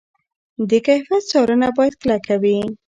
[0.69, 2.57] د کیفیت څارنه باید کلکه وي.